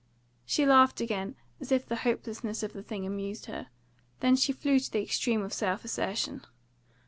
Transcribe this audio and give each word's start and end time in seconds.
She 0.47 0.65
laughed 0.65 0.99
again, 0.99 1.35
as 1.59 1.71
if 1.71 1.85
the 1.85 1.97
hopelessness 1.97 2.63
of 2.63 2.73
the 2.73 2.81
thing 2.81 3.05
amused 3.05 3.45
her. 3.45 3.67
Then 4.19 4.35
she 4.35 4.51
flew 4.51 4.79
to 4.79 4.91
the 4.91 5.03
extreme 5.03 5.43
of 5.43 5.53
self 5.53 5.85
assertion. 5.85 6.41